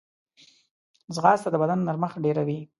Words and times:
ځغاسته 1.15 1.49
د 1.51 1.55
بدن 1.61 1.79
نرمښت 1.87 2.17
ډېروي 2.25 2.59